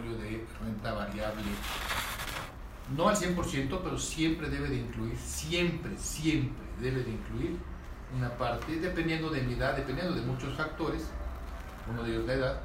[0.00, 1.42] de renta variable.
[2.96, 7.56] No al 100%, pero siempre debe de incluir, siempre, siempre debe de incluir
[8.16, 11.08] una parte, dependiendo de mi edad, dependiendo de muchos factores,
[11.90, 12.60] uno de ellos la edad,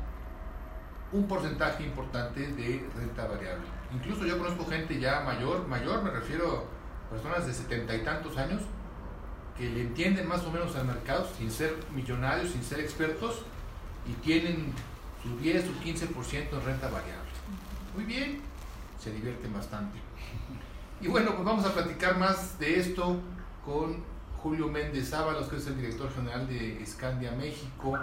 [1.12, 3.66] un porcentaje importante de renta variable.
[3.94, 6.66] Incluso yo conozco gente ya mayor, mayor me refiero
[7.08, 8.62] a personas de setenta y tantos años,
[9.58, 13.44] que le entienden más o menos al mercado sin ser millonarios, sin ser expertos,
[14.08, 14.74] y tienen
[15.24, 17.30] su 10 o 15% en renta variable.
[17.96, 18.40] Muy bien,
[19.00, 19.98] se divierten bastante.
[21.02, 23.20] Y bueno, pues vamos a platicar más de esto
[23.64, 24.04] con
[24.42, 27.98] Julio Méndez Ábalos, que es el director general de Escandia México,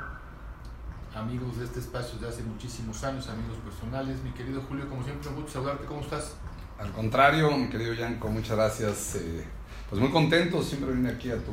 [1.15, 4.23] amigos de este espacio de hace muchísimos años, amigos personales.
[4.23, 6.35] Mi querido Julio, como siempre, un gusto saludarte, ¿cómo estás?
[6.79, 9.17] Al contrario, mi querido Yanko, muchas gracias.
[9.17, 9.45] Eh,
[9.89, 11.53] pues muy contento, siempre vine aquí a tu,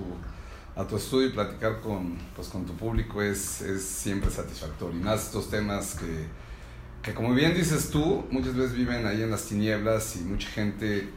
[0.76, 5.00] a tu estudio y platicar con, pues, con tu público es, es siempre satisfactorio.
[5.00, 6.28] Y más estos temas que,
[7.02, 11.10] que, como bien dices tú, muchas veces viven ahí en las tinieblas y mucha gente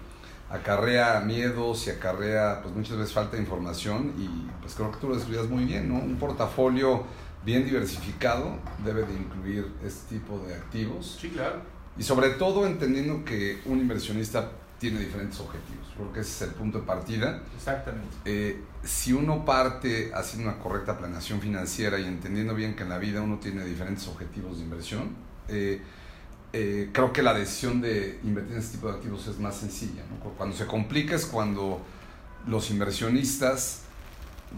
[0.51, 4.29] acarrea miedos y acarrea pues muchas veces falta de información y
[4.61, 5.97] pues creo que tú lo describías muy bien, ¿no?
[5.97, 7.05] Un portafolio
[7.45, 11.19] bien diversificado debe de incluir este tipo de activos.
[11.21, 11.61] Sí, claro.
[11.97, 14.51] Y sobre todo entendiendo que un inversionista
[14.85, 17.43] tiene diferentes objetivos, porque ese es el punto de partida.
[17.57, 18.15] Exactamente.
[18.27, 22.99] Eh, si uno parte haciendo una correcta planeación financiera y entendiendo bien que en la
[22.99, 25.17] vida uno tiene diferentes objetivos de inversión,
[25.49, 25.81] eh,
[26.53, 30.03] eh, creo que la decisión de invertir en este tipo de activos es más sencilla.
[30.37, 31.81] Cuando se complica es cuando
[32.47, 33.85] los inversionistas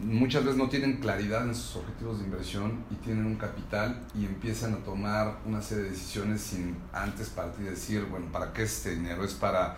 [0.02, 4.24] muchas veces no tienen claridad en sus objetivos de inversión y tienen un capital y
[4.24, 8.64] empiezan a tomar una serie de decisiones sin antes partir y decir, bueno, ¿para qué
[8.64, 9.24] este dinero?
[9.24, 9.76] ¿Es para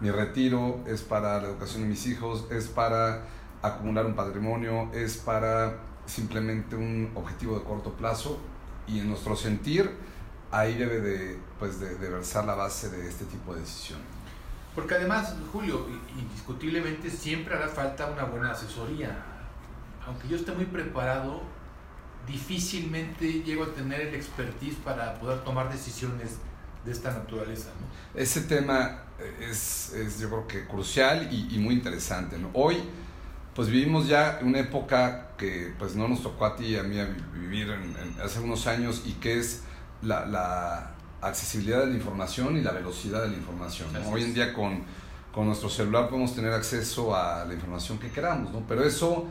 [0.00, 0.80] mi retiro?
[0.86, 2.46] ¿Es para la educación de mis hijos?
[2.50, 3.24] ¿Es para
[3.62, 4.90] acumular un patrimonio?
[4.92, 8.40] ¿Es para simplemente un objetivo de corto plazo?
[8.86, 9.90] Y en nuestro sentir,
[10.50, 14.06] ahí debe de, pues de, de versar la base de este tipo de decisiones.
[14.74, 15.86] Porque además, Julio,
[16.18, 19.30] indiscutiblemente siempre hará falta una buena asesoría
[20.06, 21.42] aunque yo esté muy preparado,
[22.26, 26.38] difícilmente llego a tener el expertise para poder tomar decisiones
[26.84, 27.70] de esta naturaleza.
[27.80, 28.20] ¿no?
[28.20, 29.02] Ese tema
[29.40, 32.38] es, es, yo creo que crucial y, y muy interesante.
[32.38, 32.50] ¿no?
[32.54, 32.76] Hoy,
[33.54, 36.98] pues vivimos ya una época que pues no nos tocó a ti y a mí
[36.98, 39.62] a vivir en, en hace unos años y que es
[40.02, 43.92] la, la, accesibilidad de la información y la velocidad de la información.
[43.92, 44.08] ¿no?
[44.08, 44.84] Hoy en día con,
[45.34, 48.62] con nuestro celular podemos tener acceso a la información que queramos, ¿no?
[48.66, 49.26] pero eso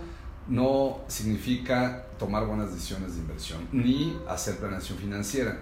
[0.47, 5.61] no significa tomar buenas decisiones de inversión ni hacer planeación financiera.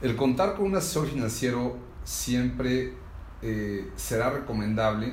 [0.00, 2.94] El contar con un asesor financiero siempre
[3.42, 5.12] eh, será recomendable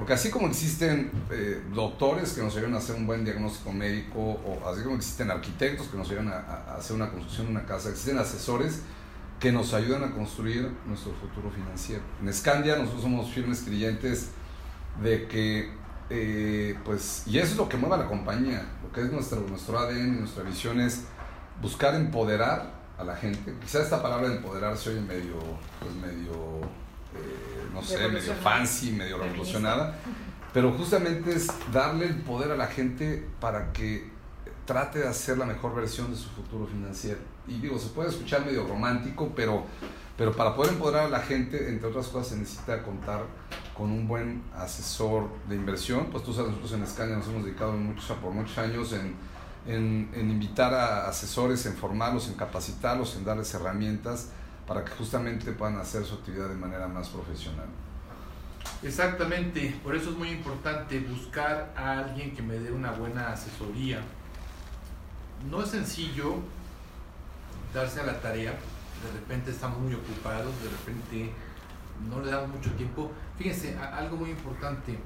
[0.00, 4.18] porque así como existen eh, doctores que nos ayudan a hacer un buen diagnóstico médico
[4.18, 7.90] o así como existen arquitectos que nos ayudan a, hacer una construcción de una casa,
[7.90, 8.80] existen asesores
[9.38, 12.02] que nos ayudan a construir nuestro futuro financiero.
[12.22, 14.28] En Scandia nosotros somos firmes creyentes
[15.02, 15.70] de que
[16.08, 19.40] eh, pues, y eso es lo que mueve a la compañía, lo que es nuestro,
[19.42, 21.04] nuestro ADN, nuestra visión es
[21.60, 23.54] buscar empoderar a la gente.
[23.60, 25.34] Quizás esta palabra de empoderar se oye medio,
[25.78, 26.60] pues medio,
[27.72, 29.96] no sé, medio fancy, medio revolucionada,
[30.52, 34.10] pero justamente es darle el poder a la gente para que
[34.66, 37.18] trate de hacer la mejor versión de su futuro financiero.
[37.46, 39.64] Y digo, se puede escuchar medio romántico, pero,
[40.16, 43.22] pero para poder empoderar a la gente, entre otras cosas, se necesita contar
[43.76, 46.06] con un buen asesor de inversión.
[46.10, 49.14] Pues tú sabes, nosotros en Escaña nos hemos dedicado muchos, por muchos años en,
[49.66, 54.28] en, en, invitar a asesores, en formarlos, en capacitarlos, en darles herramientas
[54.70, 57.66] para que justamente puedan hacer su actividad de manera más profesional.
[58.84, 64.00] Exactamente, por eso es muy importante buscar a alguien que me dé una buena asesoría.
[65.50, 66.36] No es sencillo
[67.74, 71.32] darse a la tarea, de repente estamos muy ocupados, de repente
[72.08, 73.10] no le damos mucho tiempo.
[73.38, 74.96] Fíjense, algo muy importante.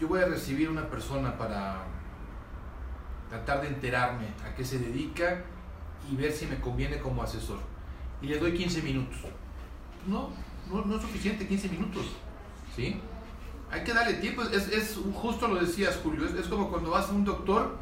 [0.00, 1.84] Yo voy a recibir una persona para
[3.28, 5.44] tratar de enterarme a qué se dedica
[6.10, 7.70] y ver si me conviene como asesor.
[8.22, 9.16] Y le doy 15 minutos.
[10.06, 10.30] No,
[10.70, 12.04] no, no es suficiente 15 minutos.
[12.76, 13.00] ¿Sí?
[13.70, 14.42] Hay que darle tiempo.
[14.42, 16.26] Es, es justo lo decías, Julio.
[16.26, 17.78] Es, es como cuando vas a un doctor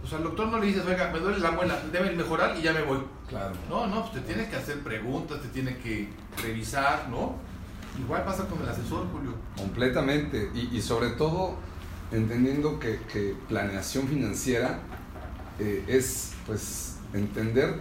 [0.00, 2.72] pues al doctor no le dices, oiga, me duele la muela, debe mejorar y ya
[2.72, 2.98] me voy.
[3.28, 3.54] Claro.
[3.68, 6.08] No, no, pues te tiene que hacer preguntas, te tiene que
[6.42, 7.34] revisar, ¿no?
[7.98, 9.34] Igual pasa con el asesor, Julio.
[9.56, 10.50] Completamente.
[10.54, 11.56] Y, y sobre todo,
[12.12, 14.80] entendiendo que, que planeación financiera
[15.58, 17.80] eh, es, pues, entender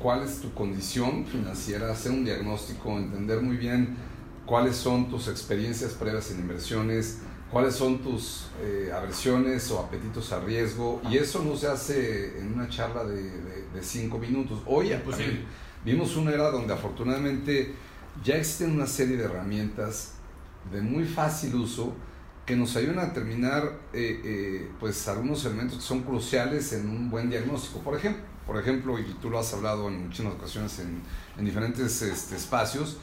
[0.00, 3.96] cuál es tu condición financiera, hacer un diagnóstico, entender muy bien
[4.44, 7.20] cuáles son tus experiencias previas en inversiones,
[7.50, 12.54] cuáles son tus eh, aversiones o apetitos a riesgo y eso no se hace en
[12.54, 14.60] una charla de, de, de cinco minutos.
[14.66, 15.44] Hoy, Imposible.
[15.84, 17.72] Vimos una era donde afortunadamente
[18.24, 20.14] ya existen una serie de herramientas
[20.72, 21.94] de muy fácil uso
[22.44, 27.10] que nos ayudan a determinar eh, eh, pues algunos elementos que son cruciales en un
[27.10, 27.80] buen diagnóstico.
[27.80, 31.02] Por ejemplo, por ejemplo y tú lo has hablado en muchas ocasiones en,
[31.36, 32.98] en diferentes este, espacios,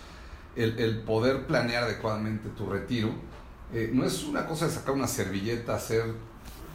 [0.55, 3.09] el, el, poder planear adecuadamente tu retiro
[3.73, 6.13] eh, no es una cosa de sacar una servilleta, hacer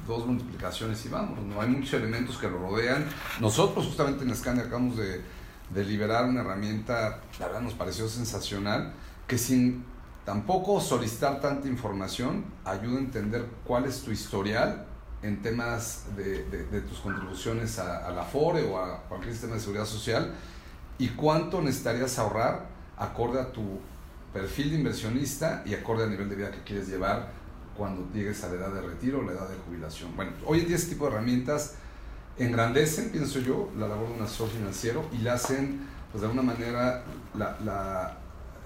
[0.07, 3.07] dos multiplicaciones y vamos, no hay muchos elementos que lo rodean.
[3.41, 5.23] Nosotros justamente en Scanner acabamos de,
[5.71, 8.93] de liberar una herramienta, la verdad nos pareció sensacional,
[9.29, 9.85] que sin
[10.25, 14.88] tampoco solicitar tanta información ayuda a entender cuál es tu historial
[15.23, 19.87] en temas de, de, tus contribuciones a, la FORE o a cualquier sistema de seguridad
[19.87, 20.33] social
[20.99, 22.67] y cuánto necesitarías ahorrar
[22.97, 23.81] acorde a tu
[24.33, 27.31] perfil de inversionista y acorde al nivel de vida que quieres llevar
[27.77, 30.15] cuando llegues a la edad de retiro o la edad de jubilación.
[30.17, 31.75] Bueno, hoy en día este tipo de herramientas
[32.37, 35.81] engrandecen, pienso yo, la labor de un asesor financiero y la hacen,
[36.13, 37.05] pues de alguna manera,
[37.35, 38.19] la, la,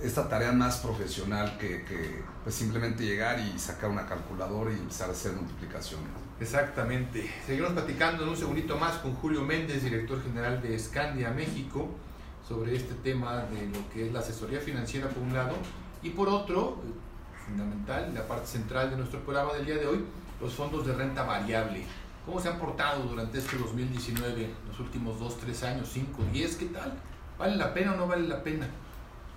[0.03, 5.09] esta tarea más profesional que, que pues simplemente llegar y sacar una calculadora y empezar
[5.09, 6.09] a hacer multiplicaciones.
[6.43, 7.31] Exactamente.
[7.47, 11.89] Seguimos platicando en un segundito más con Julio Méndez, director general de Scandia México,
[12.47, 15.55] sobre este tema de lo que es la asesoría financiera por un lado
[16.03, 16.79] y por otro,
[17.47, 20.05] fundamental, la parte central de nuestro programa del día de hoy,
[20.41, 21.85] los fondos de renta variable.
[22.27, 26.57] ¿Cómo se han portado durante este 2019, los últimos 2, 3 años, 5, 10?
[26.57, 26.93] ¿Qué tal?
[27.39, 28.67] ¿Vale la pena o no vale la pena?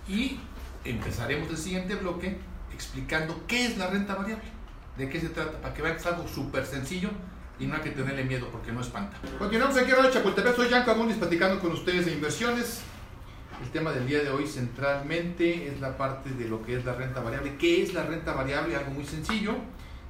[0.08, 0.40] Y
[0.84, 2.36] empezaremos el siguiente bloque
[2.74, 4.55] explicando qué es la renta variable,
[4.96, 7.10] de qué se trata, para que vean que es algo súper sencillo
[7.58, 9.16] y no hay que tenerle miedo porque no espanta.
[9.38, 12.82] Continuamos aquí en Radio Chapultepec, soy Jan Camunis platicando con ustedes de inversiones.
[13.62, 16.94] El tema del día de hoy centralmente es la parte de lo que es la
[16.94, 17.56] renta variable.
[17.56, 18.76] ¿Qué es la renta variable?
[18.76, 19.54] Algo muy sencillo.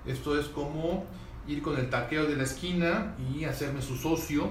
[0.05, 1.07] Esto es como
[1.47, 4.51] ir con el taqueo de la esquina y hacerme su socio.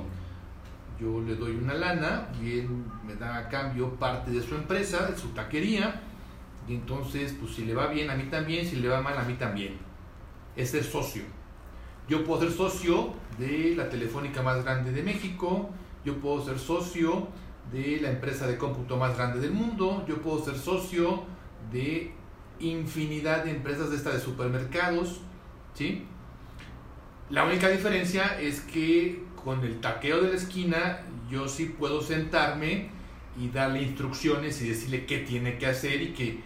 [0.97, 2.69] Yo le doy una lana y él
[3.05, 6.01] me da a cambio parte de su empresa, de su taquería.
[6.65, 9.23] Y entonces, pues si le va bien a mí también, si le va mal a
[9.23, 9.77] mí también.
[10.55, 11.23] Es ser socio.
[12.07, 15.69] Yo puedo ser socio de la telefónica más grande de México.
[16.03, 17.27] Yo puedo ser socio
[17.71, 21.23] de la empresa de cómputo más grande del mundo, yo puedo ser socio
[21.71, 22.11] de
[22.59, 25.21] infinidad de empresas de esta de supermercados,
[25.73, 26.05] ¿sí?
[27.29, 32.89] La única diferencia es que con el taqueo de la esquina yo sí puedo sentarme
[33.37, 36.39] y darle instrucciones y decirle qué tiene que hacer y que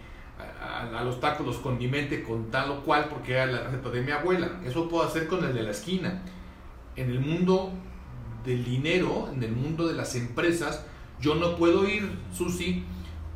[0.78, 4.02] a, a, los tacos los condimente con tal o cual porque era la receta de
[4.02, 4.60] mi abuela.
[4.64, 6.22] Eso puedo hacer con el de la esquina.
[6.96, 7.72] En el mundo
[8.44, 10.84] del dinero, en el mundo de las empresas,
[11.20, 12.84] yo no puedo ir, Susi,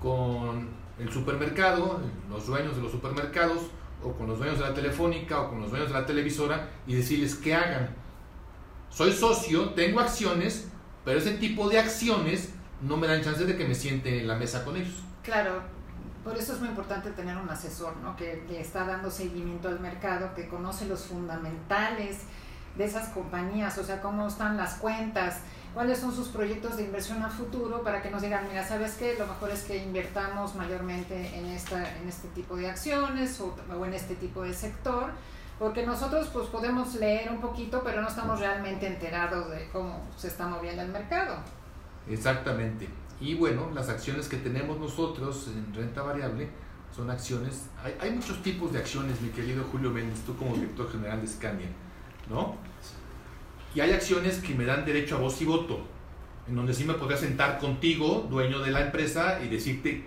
[0.01, 2.01] con el supermercado,
[2.31, 3.63] los dueños de los supermercados,
[4.03, 6.95] o con los dueños de la telefónica, o con los dueños de la televisora, y
[6.95, 7.95] decirles qué hagan.
[8.91, 10.69] Soy socio, tengo acciones,
[11.05, 14.37] pero ese tipo de acciones no me dan chance de que me siente en la
[14.37, 15.03] mesa con ellos.
[15.23, 15.63] Claro,
[16.25, 18.17] por eso es muy importante tener un asesor, ¿no?
[18.17, 22.21] Que le está dando seguimiento al mercado, que conoce los fundamentales
[22.77, 25.41] de esas compañías, o sea, cómo están las cuentas,
[25.75, 29.17] cuáles son sus proyectos de inversión a futuro para que nos digan, mira, ¿sabes qué?
[29.19, 33.85] Lo mejor es que invertamos mayormente en, esta, en este tipo de acciones o, o
[33.85, 35.11] en este tipo de sector,
[35.59, 40.29] porque nosotros pues podemos leer un poquito, pero no estamos realmente enterados de cómo se
[40.29, 41.37] está moviendo el mercado.
[42.09, 42.89] Exactamente.
[43.21, 46.49] Y bueno, las acciones que tenemos nosotros en renta variable
[46.95, 50.91] son acciones, hay, hay muchos tipos de acciones, mi querido Julio Méndez, tú como director
[50.91, 51.69] general de Scania,
[52.31, 52.57] ¿no?
[53.75, 55.81] Y hay acciones que me dan derecho a voz y voto,
[56.49, 60.05] en donde sí me podría sentar contigo, dueño de la empresa, y decirte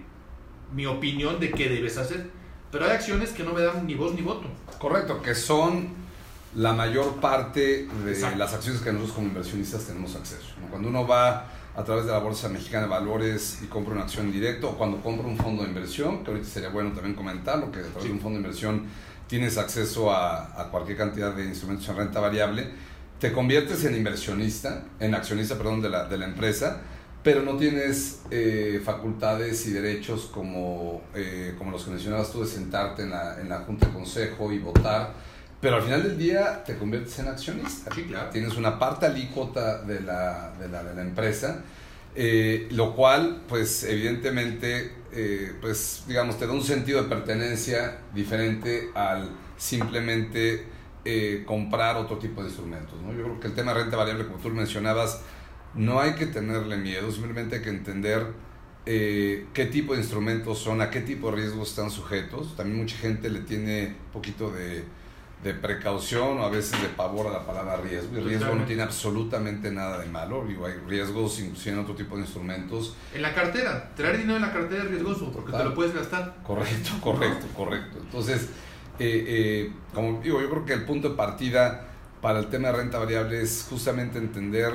[0.74, 2.30] mi opinión de qué debes hacer.
[2.72, 4.48] Pero hay acciones que no me dan ni voz ni voto.
[4.80, 5.90] Correcto, que son
[6.56, 8.38] la mayor parte de Exacto.
[8.38, 10.54] las acciones que nosotros como inversionistas tenemos acceso.
[10.70, 11.46] Cuando uno va
[11.78, 14.78] a través de la Bolsa Mexicana de Valores y compra una acción en directo, o
[14.78, 18.02] cuando compra un fondo de inversión, que ahorita sería bueno también comentarlo, que a través
[18.02, 18.08] sí.
[18.08, 18.86] de un fondo de inversión
[19.28, 22.68] tienes acceso a, a cualquier cantidad de instrumentos en renta variable,
[23.20, 26.82] te conviertes en inversionista, en accionista, perdón, de la, de la empresa,
[27.24, 32.48] pero no tienes eh, facultades y derechos como, eh, como los que mencionabas tú de
[32.48, 35.14] sentarte en la, en la junta de consejo y votar,
[35.62, 37.94] pero al final del día te conviertes en accionista.
[37.94, 38.30] Sí, claro.
[38.30, 41.64] Tienes una parte alícuota de la, de la, de la empresa,
[42.16, 44.92] eh, lo cual, pues evidentemente,
[45.62, 50.66] pues digamos, te da un sentido de pertenencia diferente al simplemente
[51.10, 53.02] eh, comprar otro tipo de instrumentos.
[53.02, 53.14] ¿no?
[53.14, 55.22] Yo creo que el tema de renta variable, como tú mencionabas,
[55.74, 58.28] no hay que tenerle miedo, simplemente hay que entender
[58.86, 62.56] eh, qué tipo de instrumentos son, a qué tipo de riesgos están sujetos.
[62.56, 64.84] También mucha gente le tiene un poquito de,
[65.44, 68.18] de precaución o a veces de pavor a la palabra riesgo.
[68.18, 70.44] Y riesgo no tiene absolutamente nada de malo.
[70.46, 72.96] Digo, hay riesgos inclusive en otro tipo de instrumentos.
[73.14, 76.38] En la cartera, traer dinero en la cartera es riesgoso porque te lo puedes gastar.
[76.44, 78.00] Correcto, correcto, correcto.
[78.02, 78.50] Entonces,
[79.00, 81.88] eh, eh, como digo, yo creo que el punto de partida
[82.22, 84.74] para el tema de renta variable es justamente entender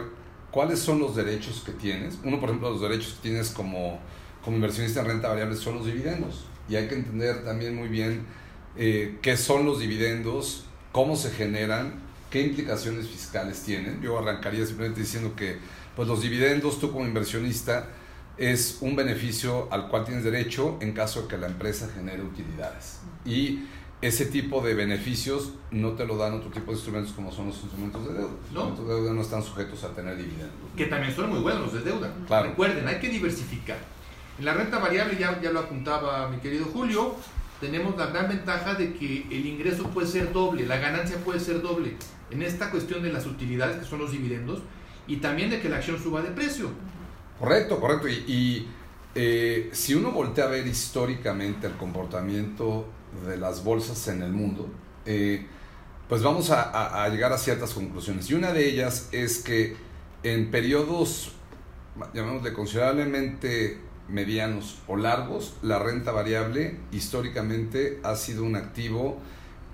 [0.52, 2.18] cuáles son los derechos que tienes.
[2.22, 3.98] Uno, por ejemplo, los derechos que tienes como,
[4.44, 6.46] como inversionista en renta variable son los dividendos.
[6.68, 8.24] Y hay que entender también muy bien
[8.76, 11.94] eh, qué son los dividendos, cómo se generan,
[12.30, 14.00] qué implicaciones fiscales tienen.
[14.00, 15.58] Yo arrancaría simplemente diciendo que
[15.96, 17.88] pues los dividendos, tú como inversionista,
[18.38, 23.00] es un beneficio al cual tienes derecho en caso de que la empresa genere utilidades.
[23.24, 23.64] Y
[24.00, 27.62] ese tipo de beneficios no te lo dan otro tipo de instrumentos como son los
[27.62, 28.32] instrumentos de deuda.
[28.52, 30.56] Los instrumentos de deuda no están sujetos a tener dividendos.
[30.76, 32.12] Que también son muy buenos los de deuda.
[32.26, 32.48] Claro.
[32.48, 33.78] Recuerden, hay que diversificar.
[34.38, 37.14] En la renta variable, ya, ya lo apuntaba mi querido Julio,
[37.62, 41.62] tenemos la gran ventaja de que el ingreso puede ser doble, la ganancia puede ser
[41.62, 41.94] doble
[42.32, 44.58] en esta cuestión de las utilidades que son los dividendos
[45.06, 46.70] y también de que la acción suba de precio.
[47.38, 48.08] Correcto, correcto.
[48.08, 48.66] Y,
[49.14, 52.88] eh, si uno voltea a ver históricamente el comportamiento
[53.28, 54.68] de las bolsas en el mundo,
[55.06, 55.46] eh,
[56.08, 58.28] pues vamos a, llegar a ciertas conclusiones.
[58.28, 59.76] Y una de ellas es que
[60.24, 61.30] en periodos,
[62.12, 63.78] llamémosle considerablemente
[64.08, 69.18] medianos o largos, la renta variable históricamente ha sido un activo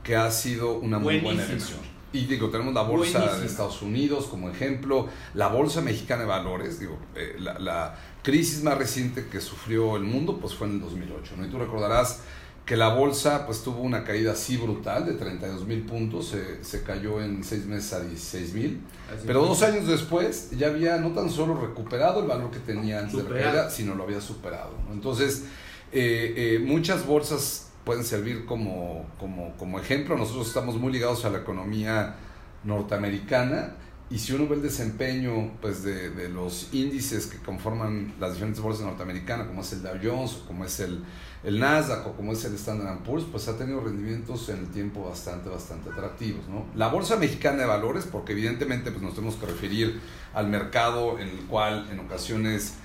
[0.02, 1.80] que ha sido una muy buena elección.
[2.12, 6.80] Y digo, tenemos la bolsa de Estados Unidos como ejemplo, la bolsa mexicana de valores,
[6.80, 10.80] digo, eh, la, la, crisis más reciente que sufrió el mundo pues fue en el
[10.80, 11.46] 2008, ¿no?
[11.46, 12.20] Y tú recordarás
[12.68, 16.82] que la bolsa pues tuvo una caída así brutal de 32 mil puntos, se, se,
[16.82, 18.82] cayó en seis meses a 16 mil,
[19.26, 23.16] pero dos años después ya había no tan solo recuperado el valor que tenía antes
[23.16, 24.72] de la caída, sino lo había superado.
[24.92, 25.44] Entonces,
[25.92, 31.30] eh, eh, muchas bolsas pueden servir como, como, como ejemplo, nosotros estamos muy ligados a
[31.30, 32.16] la economía
[32.64, 33.76] norteamericana,
[34.10, 38.62] y si uno ve el desempeño pues, de, de, los índices que conforman las diferentes
[38.62, 41.04] bolsas norteamericanas, como es el Dow Jones o como es el,
[41.44, 45.04] el Nasdaq o como es el Standard Poor's, pues ha tenido rendimientos en el tiempo
[45.04, 46.48] bastante, bastante atractivos.
[46.48, 46.64] ¿no?
[46.74, 50.00] La Bolsa Mexicana de Valores, porque evidentemente pues, nos tenemos que referir
[50.32, 52.76] al mercado en el cual en ocasiones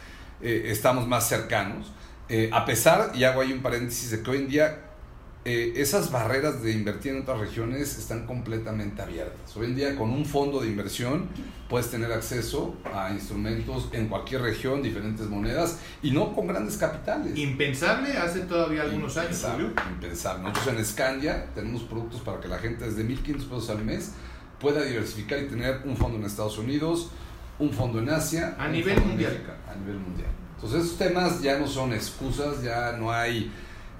[0.41, 1.93] eh, estamos más cercanos,
[2.27, 4.92] eh, a pesar, y hago ahí un paréntesis, de que hoy en día
[5.45, 9.55] eh, esas barreras de invertir en otras regiones están completamente abiertas.
[9.57, 11.27] Hoy en día con un fondo de inversión
[11.67, 17.37] puedes tener acceso a instrumentos en cualquier región, diferentes monedas y no con grandes capitales.
[17.37, 19.73] Impensable hace todavía algunos impensable, años.
[19.91, 20.43] Impensable.
[20.43, 24.11] Nosotros en Scandia tenemos productos para que la gente desde 1.500 pesos al mes
[24.61, 27.09] pueda diversificar y tener un fondo en Estados Unidos,
[27.59, 28.55] un fondo en Asia.
[28.57, 29.43] A nivel mundial.
[29.69, 30.29] A nivel mundial.
[30.55, 33.51] Entonces esos temas ya no son excusas, ya no hay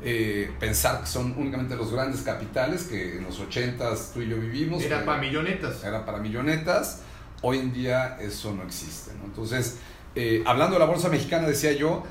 [0.01, 4.37] eh, pensar que son únicamente los grandes capitales que en los 80s tú y yo
[4.37, 4.83] vivimos.
[4.83, 5.83] Era para millonetas.
[5.83, 7.01] Era para millonetas.
[7.41, 9.11] Hoy en día eso no existe.
[9.19, 9.25] ¿no?
[9.25, 9.77] Entonces,
[10.15, 12.03] eh, hablando de la Bolsa Mexicana, decía yo,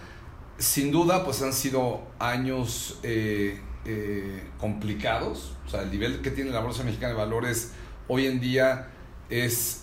[0.59, 3.61] sin duda pues han sido años eh,
[4.59, 5.57] complicados.
[5.67, 7.73] O sea, el nivel que tiene la Bolsa Mexicana de Valores
[8.09, 8.89] hoy en día
[9.29, 9.83] es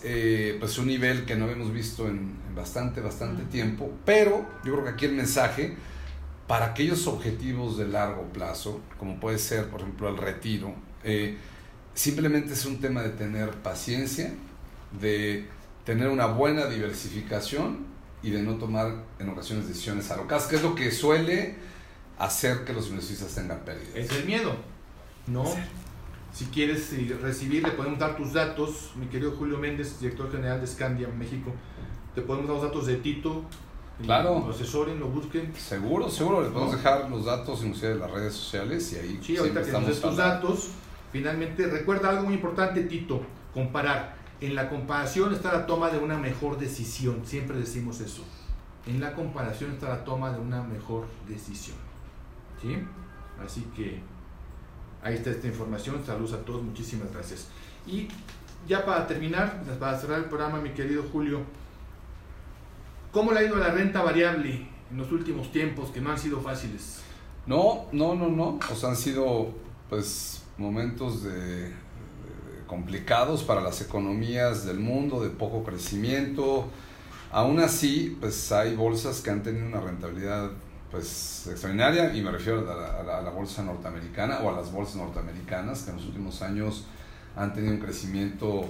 [0.58, 3.92] pues un nivel que no hemos visto en, en bastante, bastante tiempo.
[4.04, 5.76] Pero yo creo que aquí el mensaje
[6.50, 11.38] para aquellos objetivos de largo plazo, como puede ser, por ejemplo, el retiro, eh,
[11.94, 14.34] simplemente es un tema de tener paciencia,
[15.00, 15.46] de
[15.84, 17.86] tener una buena diversificación
[18.20, 21.54] y de no tomar en ocasiones decisiones alocadas, que es lo que suele
[22.18, 23.94] hacer que los inversionistas tengan pérdidas.
[23.94, 24.56] Es el miedo,
[25.28, 25.44] ¿no?
[26.32, 26.90] Si quieres
[27.22, 31.52] recibir, le podemos dar tus datos, mi querido Julio Méndez, director general de Scandia México.
[32.12, 33.44] Te podemos dar los datos de Tito,
[34.04, 34.44] Claro.
[34.46, 35.54] Lo asesoren, lo busquen.
[35.54, 36.42] Seguro, seguro.
[36.42, 39.20] Les podemos dejar los datos en ustedes las redes sociales y ahí.
[39.22, 40.70] Sí, ahorita que nos des tus datos.
[41.12, 43.20] Finalmente, recuerda algo muy importante, Tito:
[43.52, 44.16] comparar.
[44.40, 47.20] En la comparación está la toma de una mejor decisión.
[47.24, 48.24] Siempre decimos eso.
[48.86, 51.76] En la comparación está la toma de una mejor decisión.
[52.62, 52.76] ¿Sí?
[53.44, 54.00] Así que
[55.02, 56.02] ahí está esta información.
[56.06, 56.62] Saludos a todos.
[56.62, 57.48] Muchísimas gracias.
[57.86, 58.08] Y
[58.66, 61.40] ya para terminar, para cerrar el programa, mi querido Julio
[63.12, 66.40] ¿Cómo le ha ido la renta variable en los últimos tiempos que no han sido
[66.40, 67.00] fáciles?
[67.46, 68.58] No, no, no, no.
[68.70, 69.52] O sea, han sido
[69.88, 71.72] pues momentos de,
[72.68, 76.68] complicados para las economías del mundo, de poco crecimiento.
[77.32, 80.50] Aún así, pues hay bolsas que han tenido una rentabilidad
[80.92, 84.52] pues extraordinaria y me refiero a la, a la, a la bolsa norteamericana o a
[84.52, 86.84] las bolsas norteamericanas que en los últimos años
[87.36, 88.66] han tenido un crecimiento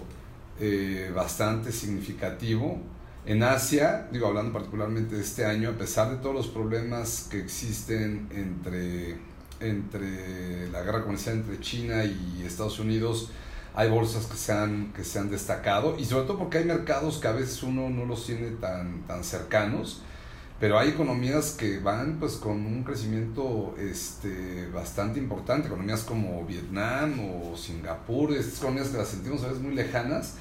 [0.58, 2.78] eh, bastante significativo
[3.26, 7.40] en Asia, digo, hablando particularmente de este año, a pesar de todos los problemas que
[7.40, 9.18] existen entre
[9.60, 13.30] entre la guerra comercial entre China y Estados Unidos,
[13.74, 17.18] hay bolsas que se han, que se han destacado y sobre todo porque hay mercados
[17.18, 20.02] que a veces uno no los tiene tan, tan cercanos,
[20.58, 27.20] pero hay economías que van pues con un crecimiento este, bastante importante, economías como Vietnam
[27.20, 30.34] o Singapur, estas economías que las sentimos a veces muy lejanas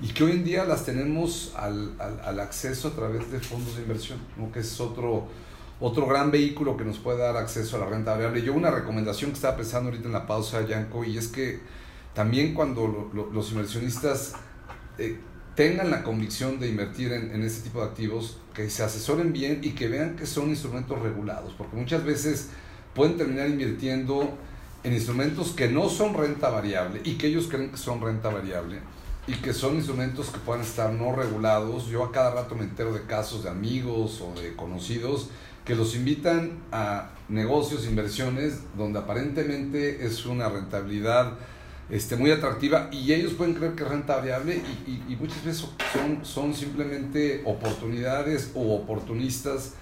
[0.00, 3.82] y que hoy en día las tenemos al, al, acceso a través de fondos de
[3.82, 4.50] inversión, ¿no?
[4.50, 5.28] que es otro,
[5.80, 8.42] otro gran vehículo que nos puede dar acceso a la renta variable.
[8.42, 11.60] Yo una recomendación que estaba pensando ahorita en la pausa, Yanko, y es que
[12.12, 14.34] también cuando lo, lo, los inversionistas
[14.98, 15.18] eh,
[15.54, 19.60] tengan la convicción de invertir en, en, este tipo de activos, que se asesoren bien
[19.62, 22.48] y que vean que son instrumentos regulados, porque muchas veces
[22.94, 24.36] pueden terminar invirtiendo
[24.82, 28.80] en instrumentos que no son renta variable y que ellos creen que son renta variable
[29.26, 31.86] y que son instrumentos que puedan estar no regulados.
[31.86, 35.30] Yo a cada rato me entero de casos de amigos o de conocidos
[35.64, 41.38] que los invitan a negocios, inversiones, donde aparentemente es una rentabilidad
[41.88, 45.66] este, muy atractiva y ellos pueden creer que es renta variable y, y, muchas veces
[45.92, 49.72] son, son simplemente oportunidades o oportunistas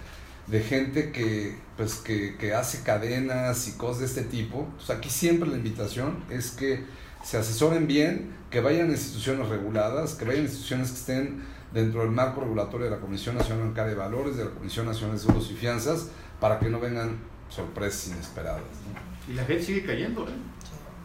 [0.46, 4.68] de gente que, pues, que, que hace cadenas y cosas de este tipo.
[4.76, 6.84] Pues aquí siempre la invitación es que
[7.22, 12.02] se asesoren bien, que vayan a instituciones reguladas, que vayan a instituciones que estén dentro
[12.02, 15.22] del marco regulatorio de la Comisión Nacional Bancaria de Valores, de la Comisión Nacional de
[15.22, 16.08] Seguros y Fianzas,
[16.40, 18.60] para que no vengan sorpresas inesperadas.
[18.60, 19.32] ¿no?
[19.32, 20.32] Y la gente sigue cayendo, ¿eh?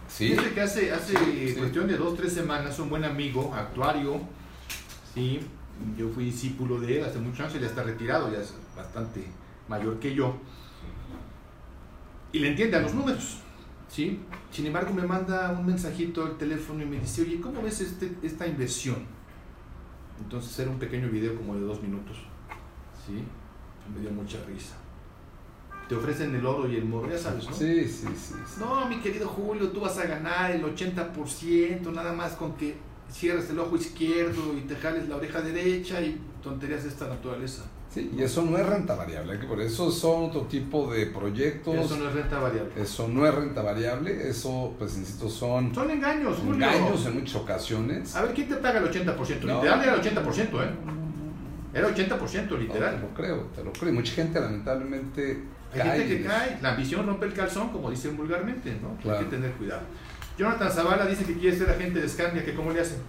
[0.07, 0.29] Sí.
[0.29, 1.55] Fíjate que hace, hace sí.
[1.57, 4.21] cuestión de dos, tres semanas, un buen amigo, actuario,
[5.13, 5.41] sí,
[5.97, 9.25] yo fui discípulo de él hace muchos años, él ya está retirado, ya es bastante
[9.67, 10.37] mayor que yo,
[12.31, 13.39] y le entiende a los números,
[13.89, 14.19] ¿sí?
[14.51, 18.15] Sin embargo, me manda un mensajito al teléfono y me dice, oye, ¿cómo ves este,
[18.23, 19.05] esta inversión?
[20.19, 22.17] Entonces era un pequeño video como de dos minutos,
[23.05, 23.23] ¿sí?
[23.93, 24.75] Me dio mucha risa
[25.87, 27.53] te ofrecen el oro y el moro, ya sabes, ¿no?
[27.53, 32.13] Sí, sí, sí, sí, No, mi querido Julio, tú vas a ganar el 80%, nada
[32.13, 32.75] más con que
[33.09, 37.63] cierres el ojo izquierdo y te jales la oreja derecha y tonterías de esta naturaleza.
[37.97, 41.73] Sí, y eso no es renta variable, por eso son otro tipo de proyectos.
[41.73, 42.71] Eso no es renta variable.
[42.77, 45.73] Eso no es renta variable, eso, pues insisto, son.
[45.73, 46.53] Son engaños, Julio.
[46.53, 48.15] Engaños en muchas ocasiones.
[48.15, 49.41] A ver, ¿quién te paga el 80%?
[49.41, 49.55] No.
[49.55, 50.69] Literal era el 80%, ¿eh?
[51.73, 52.93] Era 80% literal.
[52.93, 53.89] No, te lo creo, te lo creo.
[53.89, 55.43] Y mucha gente, lamentablemente,
[55.73, 58.95] hay cae gente que cae, la ambición rompe el calzón, como dicen vulgarmente, ¿no?
[59.01, 59.17] Claro.
[59.17, 59.81] Hay que tener cuidado.
[60.37, 62.99] Jonathan Zavala dice que quiere ser agente de Scandia, que cómo le hacen.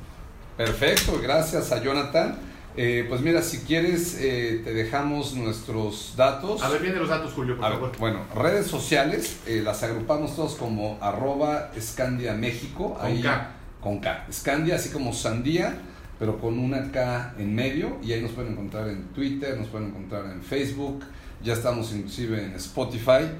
[0.56, 2.38] Perfecto, gracias a Jonathan.
[2.80, 6.62] Eh, pues mira, si quieres, eh, te dejamos nuestros datos.
[6.62, 7.90] A ver, vienen los datos, Julio, por a favor.
[7.90, 12.94] Ver, bueno, redes sociales, eh, las agrupamos todos como arroba Scandia México.
[12.94, 13.50] Con ahí, K.
[13.80, 14.26] Con K.
[14.32, 15.76] Scandia, así como Sandía,
[16.20, 17.98] pero con una K en medio.
[18.00, 21.04] Y ahí nos pueden encontrar en Twitter, nos pueden encontrar en Facebook
[21.42, 23.30] ya estamos inclusive en Spotify.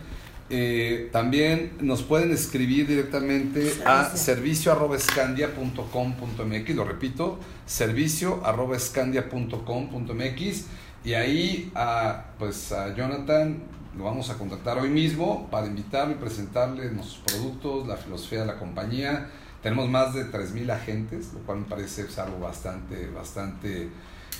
[0.51, 3.87] Eh, también nos pueden escribir directamente servicio.
[3.87, 10.65] a servicio.escandia.com.mx, lo repito, servicio.escandia.com.mx
[11.05, 13.63] y ahí a, pues a Jonathan
[13.97, 18.47] lo vamos a contactar hoy mismo para invitarlo y presentarle nuestros productos, la filosofía de
[18.47, 19.29] la compañía.
[19.63, 23.91] Tenemos más de 3.000 agentes, lo cual me parece algo bastante, bastante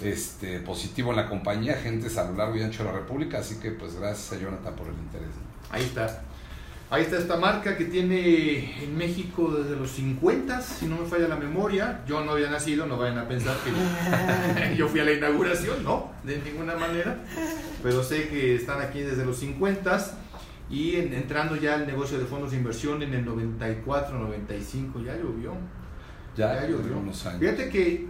[0.02, 3.56] este, positivo en la compañía, agentes a lo largo y ancho de la República, así
[3.56, 5.28] que pues gracias a Jonathan por el interés.
[5.70, 6.22] Ahí está.
[6.90, 11.28] Ahí está esta marca que tiene en México desde los 50, si no me falla
[11.28, 12.02] la memoria.
[12.06, 16.12] Yo no había nacido, no vayan a pensar que yo fui a la inauguración, no,
[16.24, 17.18] de ninguna manera.
[17.82, 20.16] Pero sé que están aquí desde los 50
[20.70, 25.14] y en, entrando ya al negocio de fondos de inversión en el 94, 95, ya
[25.14, 25.52] llovió.
[26.38, 26.96] Ya, ya llovió.
[26.96, 27.40] Unos años.
[27.40, 28.06] Fíjate que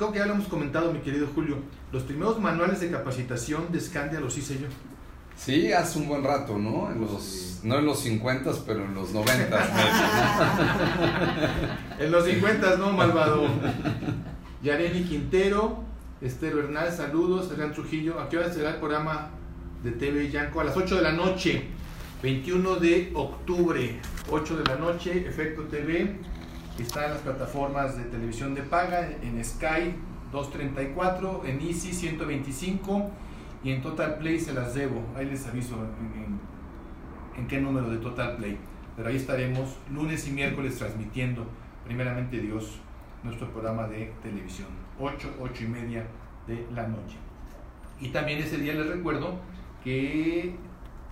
[0.00, 1.58] creo que ya lo hemos comentado, mi querido Julio,
[1.92, 4.66] los primeros manuales de capacitación de Scandia los hice yo.
[5.36, 6.90] Sí, hace un buen rato, ¿no?
[6.90, 7.60] En los, sí.
[7.64, 9.58] No en los 50, pero en los 90.
[12.00, 13.46] en los 50, no, malvado.
[14.62, 15.84] Yareni Quintero,
[16.22, 17.50] Esther Bernal, saludos.
[17.50, 19.28] Adrián Trujillo, ¿a qué hora será el programa
[19.84, 20.62] de TV Yanco?
[20.62, 21.64] A las 8 de la noche,
[22.22, 26.16] 21 de octubre, 8 de la noche, Efecto TV
[26.82, 29.94] está en las plataformas de televisión de paga, en Sky
[30.32, 33.10] 234, en Easy 125
[33.64, 35.02] y en Total Play se las debo.
[35.16, 36.38] Ahí les aviso en,
[37.36, 38.58] en, qué número de Total Play.
[38.96, 41.46] Pero ahí estaremos lunes y miércoles transmitiendo,
[41.84, 42.78] primeramente Dios,
[43.22, 44.68] nuestro programa de televisión.
[44.98, 46.06] 8, 8 y media
[46.46, 47.16] de la noche.
[48.00, 49.38] Y también ese día les recuerdo
[49.82, 50.54] que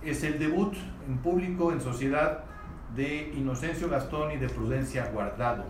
[0.03, 0.73] es el debut
[1.07, 2.43] en público, en sociedad,
[2.95, 5.63] de Inocencio Gastón y de Prudencia Guardado.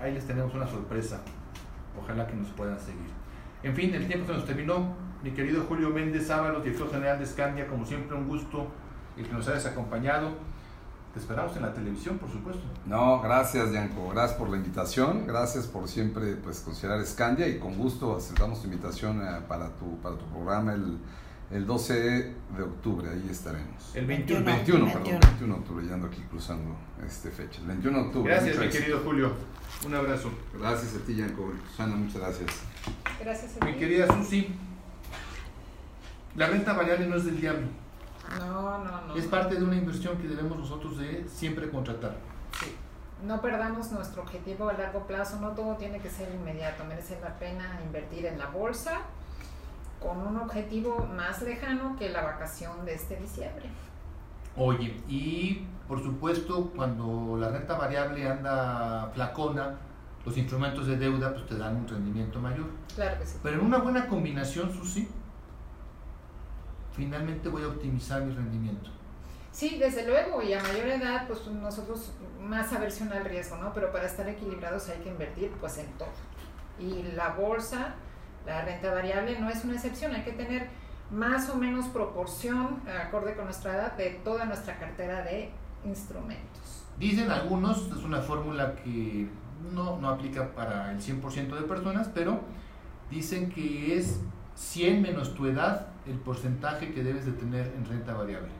[0.00, 1.20] Ahí les tenemos una sorpresa.
[1.98, 3.10] Ojalá que nos puedan seguir.
[3.62, 4.94] En fin, el tiempo se nos terminó.
[5.22, 8.68] Mi querido Julio Méndez Ábalos, director general de Scandia, como siempre un gusto
[9.16, 10.30] el que nos hayas acompañado.
[11.14, 12.62] te esperamos en la televisión, por supuesto.
[12.84, 14.10] No, gracias, Yanko.
[14.10, 15.26] Gracias por la invitación.
[15.26, 19.98] Gracias por siempre pues, considerar Scandia y con gusto aceptamos tu invitación eh, para, tu,
[20.00, 20.98] para tu programa el,
[21.50, 21.94] el 12
[22.56, 23.08] de octubre.
[23.10, 23.94] Ahí estaremos.
[23.94, 24.44] El 21.
[24.44, 24.92] 21, 21.
[24.92, 27.60] perdón, 21 de octubre, ya ando aquí cruzando este fecha.
[27.60, 28.32] El 21 de octubre.
[28.32, 29.32] Gracias, mi querido Julio.
[29.84, 30.30] Un abrazo.
[30.58, 31.52] Gracias a ti, Yanko.
[31.70, 32.50] Susana, muchas gracias.
[33.20, 33.78] Gracias a Mi ti.
[33.78, 34.54] querida Susi,
[36.34, 37.66] la renta variable no es del diablo.
[38.38, 39.16] No, no, no.
[39.16, 42.16] Es parte de una inversión que debemos nosotros de siempre contratar.
[42.60, 42.74] Sí.
[43.24, 47.38] No perdamos nuestro objetivo a largo plazo, no todo tiene que ser inmediato, merece la
[47.38, 49.00] pena invertir en la bolsa
[50.00, 53.70] con un objetivo más lejano que la vacación de este diciembre.
[54.56, 59.76] Oye, y por supuesto, cuando la renta variable anda flacona,
[60.24, 62.66] los instrumentos de deuda pues te dan un rendimiento mayor.
[62.94, 63.38] Claro que sí.
[63.42, 65.08] Pero en una buena combinación, Susi,
[66.92, 68.90] finalmente voy a optimizar mi rendimiento.
[69.52, 73.72] Sí, desde luego, y a mayor edad, pues nosotros más aversión al riesgo, ¿no?
[73.72, 76.08] Pero para estar equilibrados hay que invertir pues en todo.
[76.78, 77.94] Y la bolsa,
[78.46, 80.68] la renta variable no es una excepción, hay que tener
[81.10, 85.50] más o menos proporción, acorde con nuestra edad, de toda nuestra cartera de
[85.84, 86.84] instrumentos.
[86.98, 89.28] Dicen algunos, es una fórmula que
[89.72, 92.40] no, no aplica para el 100% de personas, pero
[93.10, 94.20] dicen que es
[94.54, 98.50] 100 menos tu edad el porcentaje que debes de tener en renta variable.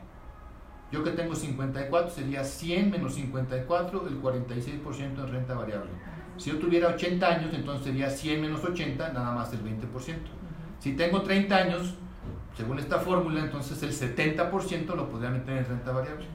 [0.91, 5.91] Yo que tengo 54 sería 100 menos 54, el 46% en renta variable.
[6.37, 10.15] Si yo tuviera 80 años, entonces sería 100 menos 80, nada más el 20%.
[10.79, 11.95] Si tengo 30 años,
[12.55, 16.25] según esta fórmula, entonces el 70% lo podría meter en renta variable.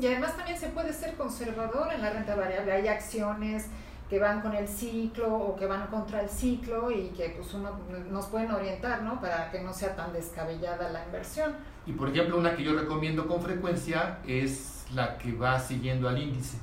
[0.00, 2.72] Y además también se puede ser conservador en la renta variable.
[2.72, 3.68] Hay acciones
[4.08, 7.78] que van con el ciclo o que van contra el ciclo y que pues uno
[8.10, 9.20] nos pueden orientar, ¿no?
[9.20, 11.54] Para que no sea tan descabellada la inversión.
[11.86, 16.18] Y por ejemplo, una que yo recomiendo con frecuencia es la que va siguiendo al
[16.18, 16.58] índice,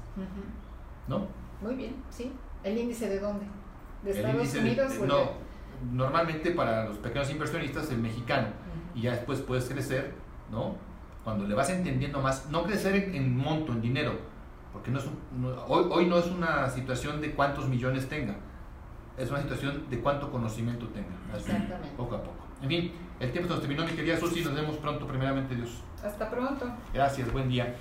[1.08, 1.28] ¿no?
[1.62, 2.32] Muy bien, sí.
[2.66, 3.46] ¿El índice de dónde?
[4.04, 5.30] ¿De Estados de- Unidos o el no, de-
[5.94, 8.48] normalmente para los pequeños inversionistas el mexicano
[8.94, 10.14] y ya después puedes crecer,
[10.52, 10.76] ¿no?
[11.24, 14.14] Cuando le vas entendiendo más, no crecer en, en monto, en dinero,
[14.74, 18.36] porque no es un- no- hoy, hoy no es una situación de cuántos millones tenga,
[19.18, 21.96] es una situación de cuánto conocimiento tenga, así, Exactamente.
[21.96, 22.46] poco a poco.
[22.62, 25.84] En fin, el tiempo se nos terminó, mi querida Susi, nos vemos pronto, primeramente Dios.
[26.04, 26.66] Hasta pronto.
[26.94, 27.76] Gracias, buen día.